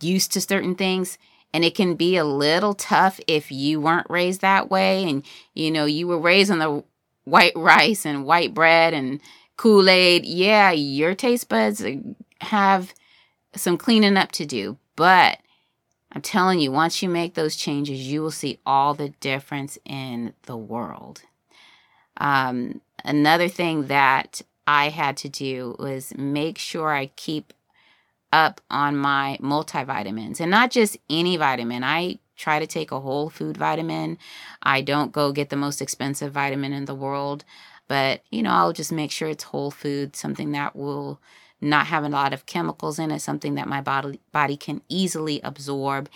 used 0.00 0.32
to 0.32 0.40
certain 0.40 0.74
things. 0.74 1.18
And 1.52 1.64
it 1.64 1.74
can 1.76 1.94
be 1.94 2.16
a 2.16 2.24
little 2.24 2.74
tough 2.74 3.20
if 3.28 3.52
you 3.52 3.80
weren't 3.80 4.10
raised 4.10 4.40
that 4.40 4.70
way 4.70 5.08
and 5.08 5.24
you 5.54 5.70
know 5.70 5.84
you 5.84 6.08
were 6.08 6.18
raised 6.18 6.50
on 6.50 6.58
the 6.58 6.82
white 7.24 7.52
rice 7.56 8.06
and 8.06 8.24
white 8.24 8.54
bread 8.54 8.94
and 8.94 9.20
Kool 9.56 9.88
Aid, 9.88 10.24
yeah, 10.24 10.70
your 10.72 11.14
taste 11.14 11.48
buds 11.48 11.84
have 12.40 12.94
some 13.54 13.78
cleaning 13.78 14.16
up 14.16 14.32
to 14.32 14.46
do. 14.46 14.78
But 14.96 15.38
I'm 16.12 16.22
telling 16.22 16.60
you, 16.60 16.70
once 16.70 17.02
you 17.02 17.08
make 17.08 17.34
those 17.34 17.56
changes, 17.56 18.00
you 18.00 18.22
will 18.22 18.30
see 18.30 18.60
all 18.64 18.94
the 18.94 19.10
difference 19.20 19.78
in 19.84 20.34
the 20.42 20.56
world. 20.56 21.22
Um, 22.16 22.80
another 23.04 23.48
thing 23.48 23.86
that 23.88 24.42
I 24.66 24.90
had 24.90 25.16
to 25.18 25.28
do 25.28 25.76
was 25.78 26.16
make 26.16 26.58
sure 26.58 26.94
I 26.94 27.06
keep 27.06 27.52
up 28.32 28.60
on 28.70 28.96
my 28.96 29.38
multivitamins 29.40 30.40
and 30.40 30.50
not 30.50 30.70
just 30.70 30.96
any 31.08 31.36
vitamin. 31.36 31.84
I 31.84 32.18
try 32.36 32.58
to 32.58 32.66
take 32.66 32.90
a 32.90 33.00
whole 33.00 33.30
food 33.30 33.56
vitamin. 33.56 34.18
I 34.62 34.80
don't 34.80 35.12
go 35.12 35.32
get 35.32 35.50
the 35.50 35.56
most 35.56 35.80
expensive 35.80 36.32
vitamin 36.32 36.72
in 36.72 36.84
the 36.86 36.94
world, 36.94 37.44
but 37.88 38.22
you 38.30 38.42
know, 38.42 38.50
I'll 38.50 38.72
just 38.72 38.92
make 38.92 39.10
sure 39.10 39.28
it's 39.28 39.44
whole 39.44 39.70
food, 39.70 40.16
something 40.16 40.52
that 40.52 40.74
will 40.74 41.20
not 41.60 41.86
have 41.86 42.04
a 42.04 42.08
lot 42.08 42.32
of 42.32 42.46
chemicals 42.46 42.98
in 42.98 43.10
it, 43.10 43.20
something 43.20 43.54
that 43.54 43.68
my 43.68 43.80
body 43.80 44.20
body 44.32 44.56
can 44.56 44.82
easily 44.88 45.40
absorb. 45.42 46.08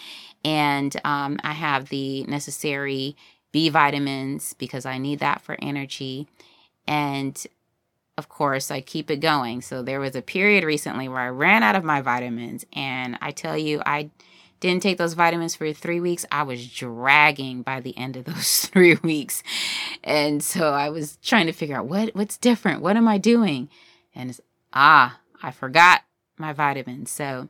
And 0.44 0.94
um, 1.04 1.38
I 1.42 1.52
have 1.52 1.88
the 1.88 2.24
necessary 2.24 3.16
B 3.52 3.68
vitamins 3.68 4.54
because 4.54 4.84
I 4.84 4.98
need 4.98 5.20
that 5.20 5.40
for 5.40 5.56
energy. 5.60 6.28
And 6.86 7.46
of 8.18 8.28
course, 8.28 8.70
I 8.70 8.80
keep 8.80 9.10
it 9.10 9.18
going. 9.18 9.62
So 9.62 9.82
there 9.82 10.00
was 10.00 10.16
a 10.16 10.22
period 10.22 10.64
recently 10.64 11.08
where 11.08 11.20
I 11.20 11.28
ran 11.28 11.62
out 11.62 11.76
of 11.76 11.84
my 11.84 12.00
vitamins, 12.00 12.66
and 12.72 13.16
I 13.22 13.30
tell 13.30 13.56
you, 13.56 13.80
I 13.86 14.10
didn't 14.60 14.82
take 14.82 14.98
those 14.98 15.14
vitamins 15.14 15.54
for 15.54 15.72
three 15.72 16.00
weeks. 16.00 16.26
I 16.32 16.42
was 16.42 16.66
dragging 16.66 17.62
by 17.62 17.80
the 17.80 17.96
end 17.96 18.16
of 18.16 18.24
those 18.24 18.60
three 18.66 18.96
weeks. 18.96 19.42
And 20.02 20.42
so 20.42 20.72
I 20.72 20.90
was 20.90 21.16
trying 21.22 21.46
to 21.46 21.52
figure 21.52 21.76
out 21.76 21.86
what 21.86 22.14
what's 22.14 22.36
different. 22.36 22.82
What 22.82 22.96
am 22.96 23.08
I 23.08 23.18
doing? 23.18 23.68
And 24.14 24.30
it's 24.30 24.40
ah, 24.72 25.20
I 25.42 25.50
forgot 25.50 26.02
my 26.36 26.52
vitamins. 26.52 27.10
So 27.10 27.48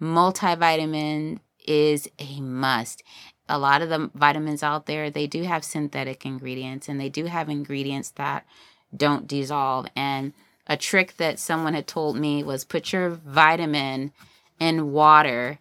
multivitamin 0.00 1.40
is 1.66 2.08
a 2.18 2.40
must. 2.40 3.02
A 3.48 3.58
lot 3.58 3.82
of 3.82 3.88
the 3.88 4.10
vitamins 4.14 4.62
out 4.62 4.86
there, 4.86 5.10
they 5.10 5.26
do 5.26 5.42
have 5.42 5.64
synthetic 5.64 6.26
ingredients 6.26 6.88
and 6.88 7.00
they 7.00 7.08
do 7.08 7.26
have 7.26 7.48
ingredients 7.48 8.10
that 8.10 8.46
don't 8.94 9.26
dissolve. 9.26 9.86
And 9.96 10.32
a 10.66 10.76
trick 10.76 11.16
that 11.16 11.38
someone 11.38 11.74
had 11.74 11.86
told 11.86 12.16
me 12.16 12.42
was 12.42 12.64
put 12.64 12.92
your 12.92 13.08
vitamin 13.08 14.12
in 14.60 14.92
water 14.92 15.58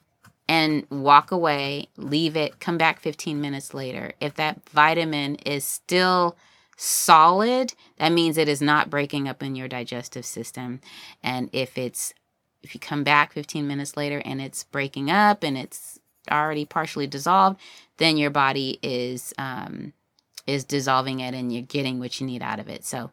and 0.49 0.85
walk 0.89 1.31
away, 1.31 1.89
leave 1.97 2.37
it, 2.37 2.59
come 2.59 2.77
back 2.77 2.99
15 2.99 3.41
minutes 3.41 3.73
later. 3.73 4.13
If 4.21 4.35
that 4.35 4.67
vitamin 4.69 5.35
is 5.37 5.65
still 5.65 6.37
solid, 6.77 7.73
that 7.97 8.11
means 8.11 8.37
it 8.37 8.47
is 8.47 8.61
not 8.61 8.89
breaking 8.89 9.27
up 9.27 9.43
in 9.43 9.55
your 9.55 9.67
digestive 9.67 10.25
system. 10.25 10.79
And 11.21 11.49
if 11.51 11.77
it's 11.77 12.13
if 12.63 12.73
you 12.73 12.79
come 12.79 13.03
back 13.03 13.33
15 13.33 13.67
minutes 13.67 13.95
later 13.95 14.21
and 14.25 14.41
it's 14.41 14.63
breaking 14.63 15.09
up 15.11 15.43
and 15.43 15.57
it's 15.57 15.99
already 16.29 16.65
partially 16.65 17.07
dissolved, 17.07 17.59
then 17.97 18.17
your 18.17 18.29
body 18.29 18.79
is 18.81 19.33
um, 19.37 19.93
is 20.45 20.63
dissolving 20.63 21.19
it 21.19 21.33
and 21.33 21.51
you're 21.51 21.61
getting 21.61 21.99
what 21.99 22.19
you 22.19 22.27
need 22.27 22.41
out 22.41 22.59
of 22.59 22.69
it. 22.69 22.85
So, 22.85 23.11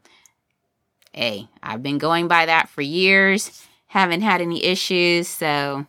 hey, 1.13 1.49
I've 1.63 1.83
been 1.83 1.99
going 1.99 2.29
by 2.29 2.47
that 2.47 2.69
for 2.69 2.83
years, 2.83 3.67
haven't 3.89 4.23
had 4.23 4.41
any 4.41 4.65
issues. 4.65 5.29
So, 5.29 5.87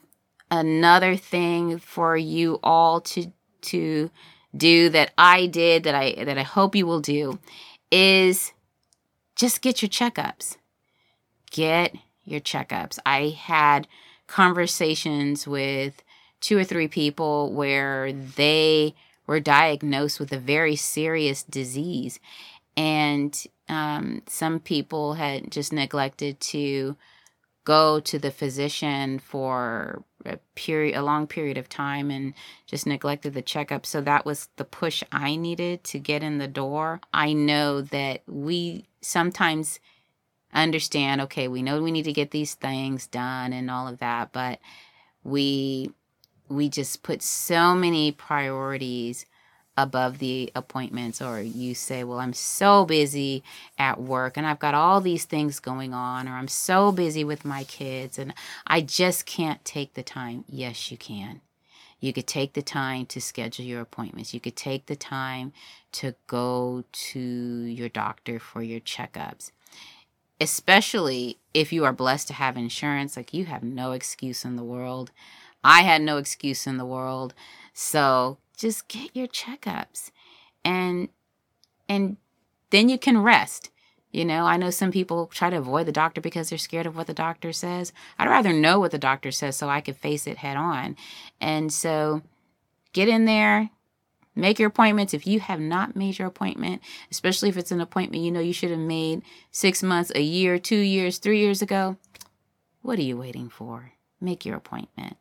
another 0.55 1.15
thing 1.15 1.79
for 1.79 2.17
you 2.17 2.59
all 2.63 3.01
to 3.01 3.31
to 3.62 4.09
do 4.55 4.89
that 4.89 5.12
I 5.17 5.47
did 5.47 5.83
that 5.83 5.95
I 5.95 6.24
that 6.24 6.38
I 6.38 6.43
hope 6.43 6.75
you 6.75 6.85
will 6.85 7.01
do 7.01 7.39
is 7.91 8.53
just 9.35 9.62
get 9.62 9.81
your 9.81 9.89
checkups. 9.89 10.57
Get 11.51 11.95
your 12.24 12.39
checkups. 12.39 13.00
I 13.05 13.29
had 13.38 13.88
conversations 14.27 15.47
with 15.47 16.03
two 16.41 16.57
or 16.57 16.63
three 16.63 16.88
people 16.88 17.51
where 17.53 18.12
they 18.12 18.95
were 19.27 19.39
diagnosed 19.39 20.19
with 20.19 20.31
a 20.31 20.39
very 20.39 20.75
serious 20.75 21.43
disease. 21.43 22.19
And 22.77 23.45
um, 23.69 24.21
some 24.27 24.59
people 24.59 25.13
had 25.13 25.51
just 25.51 25.74
neglected 25.74 26.39
to 26.41 26.95
go 27.63 28.00
to 28.00 28.19
the 28.19 28.31
physician 28.31 29.19
for 29.19 30.03
a 30.25 30.38
period 30.55 30.98
a 30.98 31.03
long 31.03 31.27
period 31.27 31.58
of 31.58 31.70
time 31.70 32.12
and 32.12 32.34
just 32.65 32.86
neglected 32.86 33.34
the 33.34 33.41
checkup. 33.41 33.86
So 33.86 34.01
that 34.01 34.25
was 34.25 34.50
the 34.55 34.65
push 34.65 35.03
i 35.12 35.36
needed 35.36 35.84
to 35.86 36.00
get 36.00 36.24
in 36.24 36.38
the 36.38 36.48
door. 36.48 37.01
I 37.13 37.34
know 37.34 37.82
that 37.82 38.24
we 38.27 38.86
sometimes 39.01 39.79
understand 40.53 41.20
okay 41.20 41.50
we 41.50 41.62
know 41.62 41.82
we 41.82 41.91
need 41.91 42.05
to 42.05 42.13
get 42.13 42.32
these 42.32 42.55
things 42.55 43.08
done 43.08 43.51
and 43.51 43.70
all 43.70 43.89
of 43.89 44.00
that 44.00 44.32
but 44.32 44.60
we 45.24 45.91
we 46.48 46.70
just 46.70 47.03
put 47.03 47.22
so 47.22 47.75
many 47.75 48.12
priorities 48.12 49.25
above 49.77 50.20
the 50.20 50.51
appointments 50.55 51.22
or 51.22 51.41
you 51.41 51.75
say 51.75 52.03
well 52.03 52.20
i'm 52.20 52.34
so 52.34 52.86
busy 52.86 53.44
at 53.77 54.00
work 54.00 54.38
and 54.38 54.48
i've 54.48 54.60
got 54.60 54.74
all 54.74 55.01
these 55.01 55.25
things 55.25 55.60
going 55.60 55.94
on 55.94 56.27
or 56.27 56.32
i'm 56.32 56.48
so 56.48 56.91
busy 56.91 57.24
with 57.24 57.44
my 57.44 57.63
kids 57.65 58.17
and 58.17 58.34
i 58.65 58.79
just 58.79 59.25
can't 59.25 59.63
take 59.65 59.94
the 59.94 60.03
time 60.03 60.44
yes 60.48 60.91
you 60.91 60.98
can. 60.98 61.41
You 62.00 62.13
could 62.13 62.27
take 62.27 62.53
the 62.53 62.62
time 62.62 63.05
to 63.08 63.22
schedule 63.22 63.65
your 63.65 63.82
appointments. 63.82 64.34
You 64.34 64.39
could 64.39 64.55
take 64.55 64.86
the 64.86 64.96
time 64.96 65.53
to 65.94 66.15
go 66.27 66.84
to 66.91 67.20
your 67.20 67.89
doctor 67.89 68.39
for 68.39 68.62
your 68.62 68.79
checkups. 68.79 69.51
Especially 70.39 71.39
if 71.53 71.72
you 71.72 71.86
are 71.86 71.94
blessed 71.94 72.27
to 72.27 72.34
have 72.34 72.58
insurance 72.58 73.15
like 73.15 73.34
you 73.34 73.46
have 73.46 73.63
no 73.63 73.94
excuse 73.94 74.44
in 74.44 74.55
the 74.55 74.63
world. 74.63 75.12
I 75.63 75.82
had 75.82 76.01
no 76.01 76.17
excuse 76.17 76.67
in 76.67 76.77
the 76.77 76.86
world. 76.86 77.34
So 77.74 78.38
just 78.55 78.88
get 78.88 79.15
your 79.15 79.27
checkups 79.27 80.12
and 80.63 81.09
and 81.88 82.17
then 82.71 82.89
you 82.89 82.97
can 82.97 83.21
rest. 83.21 83.69
You 84.12 84.24
know 84.25 84.45
i 84.45 84.55
know 84.55 84.69
some 84.69 84.91
people 84.91 85.27
try 85.27 85.50
to 85.50 85.57
avoid 85.57 85.88
the 85.88 85.91
doctor 85.91 86.21
because 86.21 86.50
they're 86.50 86.57
scared 86.57 86.85
of 86.85 86.95
what 86.95 87.07
the 87.07 87.13
doctor 87.13 87.51
says. 87.51 87.91
I'd 88.17 88.29
rather 88.29 88.53
know 88.53 88.79
what 88.79 88.91
the 88.91 88.97
doctor 88.97 89.31
says 89.31 89.57
so 89.57 89.69
i 89.69 89.81
can 89.81 89.93
face 89.93 90.25
it 90.27 90.38
head 90.38 90.57
on. 90.57 90.95
And 91.41 91.71
so 91.71 92.21
get 92.93 93.09
in 93.09 93.25
there 93.25 93.71
make 94.38 94.59
your 94.59 94.67
appointments. 94.69 95.13
If 95.13 95.25
you 95.27 95.39
have 95.39 95.62
not 95.62 95.95
made 95.95 96.17
your 96.17 96.27
appointment 96.29 96.81
especially 97.12 97.50
if 97.50 97.57
it's 97.57 97.71
an 97.71 97.81
appointment 97.81 98.24
you 98.24 98.31
know 98.31 98.39
you 98.39 98.53
should 98.53 98.71
have 98.71 98.79
made 98.79 99.21
six 99.51 99.83
months 99.83 100.12
a 100.15 100.21
year 100.21 100.59
two 100.59 100.77
years 100.79 101.17
three 101.17 101.39
years 101.39 101.62
ago 101.62 101.97
what 102.85 103.00
are 103.00 103.03
you 103.03 103.17
waiting 103.17 103.50
for? 103.50 103.93
Make 104.21 104.45
your 104.45 104.57
appointment. 104.57 105.17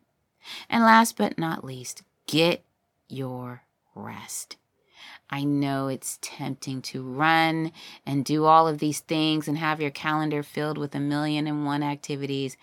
And 0.69 0.83
last 0.83 1.17
but 1.17 1.39
not 1.39 1.63
least 1.65 2.03
get 2.27 2.64
your 3.07 3.63
rest. 3.93 4.57
I 5.29 5.43
know 5.43 5.87
it's 5.87 6.19
tempting 6.21 6.81
to 6.83 7.03
run 7.03 7.71
and 8.05 8.23
do 8.23 8.45
all 8.45 8.67
of 8.67 8.77
these 8.77 8.99
things 8.99 9.47
and 9.47 9.57
have 9.57 9.81
your 9.81 9.91
calendar 9.91 10.43
filled 10.43 10.77
with 10.77 10.95
a 10.95 10.99
million 10.99 11.47
and 11.47 11.65
one 11.65 11.83
activities, 11.83 12.57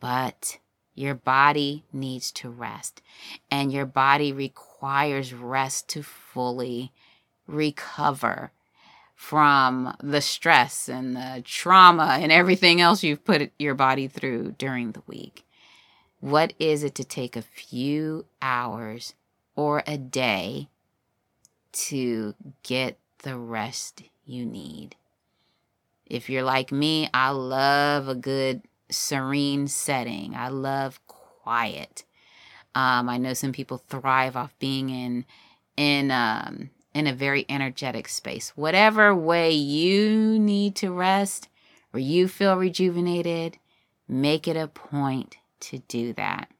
but 0.00 0.58
your 0.94 1.14
body 1.14 1.84
needs 1.92 2.32
to 2.32 2.50
rest. 2.50 3.00
And 3.50 3.72
your 3.72 3.86
body 3.86 4.32
requires 4.32 5.32
rest 5.32 5.88
to 5.90 6.02
fully 6.02 6.92
recover 7.46 8.52
from 9.14 9.94
the 10.02 10.20
stress 10.20 10.88
and 10.88 11.14
the 11.14 11.42
trauma 11.44 12.18
and 12.20 12.32
everything 12.32 12.80
else 12.80 13.02
you've 13.02 13.24
put 13.24 13.52
your 13.58 13.74
body 13.74 14.08
through 14.08 14.54
during 14.58 14.92
the 14.92 15.02
week. 15.06 15.44
What 16.20 16.54
is 16.58 16.82
it 16.82 16.94
to 16.96 17.04
take 17.04 17.36
a 17.36 17.42
few 17.42 18.26
hours 18.42 19.14
or 19.60 19.82
a 19.86 19.98
day 19.98 20.66
to 21.70 22.34
get 22.62 22.98
the 23.24 23.36
rest 23.36 24.02
you 24.24 24.46
need. 24.46 24.96
If 26.06 26.30
you're 26.30 26.44
like 26.44 26.72
me, 26.72 27.10
I 27.12 27.28
love 27.28 28.08
a 28.08 28.14
good 28.14 28.62
serene 28.90 29.68
setting. 29.68 30.34
I 30.34 30.48
love 30.48 30.98
quiet. 31.06 32.04
Um, 32.74 33.10
I 33.10 33.18
know 33.18 33.34
some 33.34 33.52
people 33.52 33.76
thrive 33.76 34.34
off 34.34 34.58
being 34.58 34.88
in 34.88 35.26
in 35.76 36.10
um, 36.10 36.70
in 36.94 37.06
a 37.06 37.12
very 37.12 37.44
energetic 37.50 38.08
space. 38.08 38.54
Whatever 38.56 39.14
way 39.14 39.50
you 39.50 40.38
need 40.38 40.74
to 40.76 40.90
rest 40.90 41.50
or 41.92 42.00
you 42.00 42.28
feel 42.28 42.56
rejuvenated, 42.56 43.58
make 44.08 44.48
it 44.48 44.56
a 44.56 44.68
point 44.68 45.36
to 45.60 45.80
do 45.80 46.14
that 46.14 46.50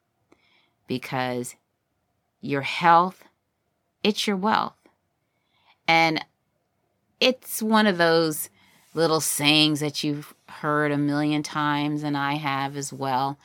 because 0.87 1.55
your 2.41 2.63
health, 2.63 3.25
it's 4.03 4.27
your 4.27 4.37
wealth. 4.37 4.77
And 5.87 6.25
it's 7.21 7.63
one 7.63 7.87
of 7.87 7.99
those 7.99 8.49
little 8.95 9.21
sayings 9.21 9.81
that 9.81 10.03
you've 10.03 10.35
heard 10.49 10.91
a 10.91 10.99
million 10.99 11.43
times, 11.43 12.03
and 12.03 12.17
I 12.17 12.35
have 12.35 12.77
as 12.77 12.93
well. 12.93 13.39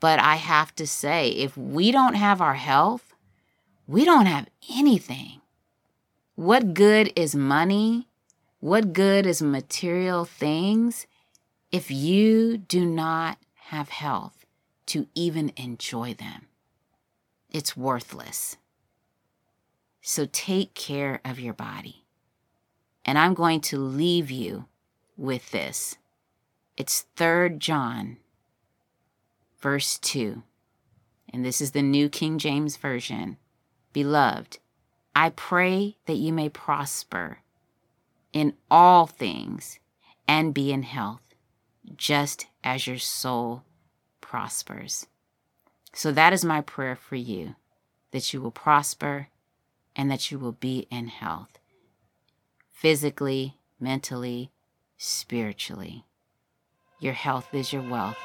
But 0.00 0.18
I 0.18 0.36
have 0.36 0.74
to 0.76 0.86
say, 0.86 1.30
if 1.30 1.56
we 1.56 1.90
don't 1.90 2.14
have 2.14 2.40
our 2.40 2.54
health, 2.54 3.14
we 3.86 4.04
don't 4.04 4.26
have 4.26 4.48
anything. 4.70 5.40
What 6.34 6.74
good 6.74 7.12
is 7.16 7.34
money? 7.34 8.08
What 8.60 8.92
good 8.92 9.26
is 9.26 9.40
material 9.40 10.24
things 10.24 11.06
if 11.70 11.90
you 11.90 12.56
do 12.56 12.84
not 12.84 13.38
have 13.66 13.90
health 13.90 14.44
to 14.86 15.06
even 15.14 15.52
enjoy 15.56 16.14
them? 16.14 16.48
It's 17.54 17.76
worthless. 17.76 18.56
So 20.02 20.26
take 20.30 20.74
care 20.74 21.20
of 21.24 21.38
your 21.38 21.54
body. 21.54 22.04
And 23.04 23.16
I'm 23.16 23.32
going 23.32 23.60
to 23.62 23.78
leave 23.78 24.30
you 24.30 24.66
with 25.16 25.52
this. 25.52 25.96
It's 26.76 27.06
3 27.16 27.50
John, 27.58 28.16
verse 29.60 29.98
2. 30.00 30.42
And 31.32 31.44
this 31.44 31.60
is 31.60 31.70
the 31.70 31.82
New 31.82 32.08
King 32.08 32.38
James 32.38 32.76
Version. 32.76 33.36
Beloved, 33.92 34.58
I 35.14 35.30
pray 35.30 35.96
that 36.06 36.16
you 36.16 36.32
may 36.32 36.48
prosper 36.48 37.38
in 38.32 38.54
all 38.68 39.06
things 39.06 39.78
and 40.26 40.52
be 40.52 40.72
in 40.72 40.82
health, 40.82 41.34
just 41.96 42.46
as 42.64 42.88
your 42.88 42.98
soul 42.98 43.62
prospers. 44.20 45.06
So 45.94 46.10
that 46.12 46.32
is 46.32 46.44
my 46.44 46.60
prayer 46.60 46.96
for 46.96 47.16
you 47.16 47.54
that 48.10 48.32
you 48.32 48.40
will 48.40 48.50
prosper 48.50 49.28
and 49.96 50.10
that 50.10 50.30
you 50.30 50.38
will 50.38 50.52
be 50.52 50.86
in 50.90 51.08
health 51.08 51.58
physically, 52.72 53.56
mentally, 53.80 54.50
spiritually. 54.98 56.04
Your 57.00 57.12
health 57.12 57.48
is 57.52 57.72
your 57.72 57.82
wealth, 57.88 58.18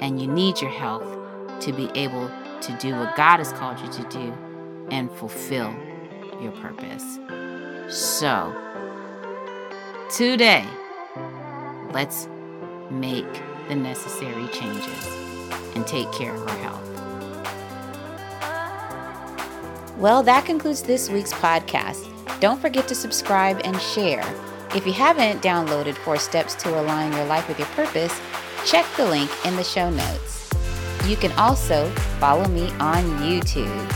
and 0.00 0.20
you 0.20 0.28
need 0.28 0.60
your 0.60 0.70
health 0.70 1.06
to 1.60 1.72
be 1.72 1.90
able 1.94 2.30
to 2.60 2.78
do 2.78 2.94
what 2.94 3.16
God 3.16 3.38
has 3.38 3.52
called 3.52 3.80
you 3.80 3.88
to 3.90 4.08
do 4.08 4.34
and 4.90 5.10
fulfill 5.10 5.74
your 6.40 6.52
purpose. 6.52 7.18
So, 7.88 8.54
today, 10.14 10.66
let's 11.92 12.28
make 12.90 13.32
the 13.68 13.74
necessary 13.74 14.46
changes 14.48 15.06
and 15.74 15.86
take 15.86 16.10
care 16.12 16.34
of 16.34 16.42
our 16.48 16.58
health. 16.58 16.97
Well, 19.98 20.22
that 20.22 20.44
concludes 20.44 20.82
this 20.82 21.10
week's 21.10 21.32
podcast. 21.32 22.06
Don't 22.38 22.60
forget 22.60 22.86
to 22.86 22.94
subscribe 22.94 23.60
and 23.64 23.82
share. 23.82 24.22
If 24.72 24.86
you 24.86 24.92
haven't 24.92 25.42
downloaded 25.42 25.96
Four 25.96 26.18
Steps 26.18 26.54
to 26.62 26.80
Align 26.80 27.12
Your 27.14 27.24
Life 27.24 27.48
with 27.48 27.58
Your 27.58 27.66
Purpose, 27.68 28.16
check 28.64 28.86
the 28.96 29.04
link 29.04 29.28
in 29.44 29.56
the 29.56 29.64
show 29.64 29.90
notes. 29.90 30.48
You 31.04 31.16
can 31.16 31.32
also 31.32 31.90
follow 32.20 32.46
me 32.46 32.70
on 32.78 33.02
YouTube. 33.18 33.92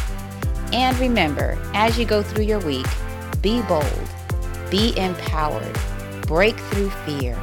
And 0.72 0.98
remember, 0.98 1.56
as 1.72 1.96
you 1.96 2.04
go 2.04 2.20
through 2.20 2.46
your 2.46 2.58
week, 2.58 2.86
be 3.40 3.62
bold, 3.62 4.08
be 4.72 4.98
empowered, 4.98 5.78
break 6.26 6.56
through 6.56 6.90
fear, 7.06 7.40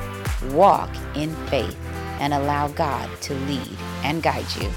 walk 0.52 0.90
in 1.16 1.34
faith, 1.48 1.80
and 2.20 2.34
allow 2.34 2.68
God 2.68 3.10
to 3.22 3.34
lead 3.36 3.78
and 4.04 4.22
guide 4.22 4.54
you. 4.60 4.70